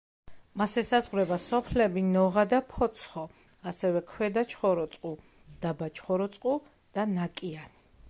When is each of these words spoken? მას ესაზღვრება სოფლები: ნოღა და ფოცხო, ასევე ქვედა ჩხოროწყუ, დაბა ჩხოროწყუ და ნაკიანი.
მას 0.59 0.71
ესაზღვრება 0.81 1.37
სოფლები: 1.43 2.03
ნოღა 2.15 2.47
და 2.55 2.61
ფოცხო, 2.73 3.27
ასევე 3.73 4.03
ქვედა 4.15 4.47
ჩხოროწყუ, 4.55 5.15
დაბა 5.67 5.95
ჩხოროწყუ 6.01 6.61
და 6.99 7.11
ნაკიანი. 7.17 7.91